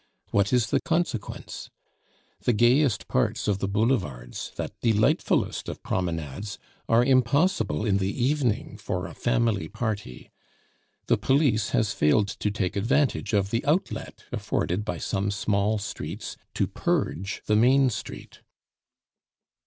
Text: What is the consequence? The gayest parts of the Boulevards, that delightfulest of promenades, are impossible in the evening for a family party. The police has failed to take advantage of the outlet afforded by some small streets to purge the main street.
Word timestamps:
What 0.31 0.51
is 0.51 0.71
the 0.71 0.81
consequence? 0.81 1.69
The 2.39 2.53
gayest 2.53 3.07
parts 3.07 3.47
of 3.47 3.59
the 3.59 3.67
Boulevards, 3.67 4.51
that 4.55 4.73
delightfulest 4.81 5.69
of 5.69 5.83
promenades, 5.83 6.57
are 6.89 7.05
impossible 7.05 7.85
in 7.85 7.97
the 7.97 8.07
evening 8.11 8.77
for 8.79 9.05
a 9.05 9.13
family 9.13 9.67
party. 9.67 10.31
The 11.05 11.17
police 11.17 11.69
has 11.69 11.93
failed 11.93 12.29
to 12.29 12.49
take 12.49 12.75
advantage 12.75 13.33
of 13.33 13.51
the 13.51 13.63
outlet 13.63 14.23
afforded 14.31 14.83
by 14.83 14.97
some 14.97 15.29
small 15.29 15.77
streets 15.77 16.35
to 16.55 16.65
purge 16.65 17.43
the 17.45 17.55
main 17.55 17.91
street. 17.91 18.39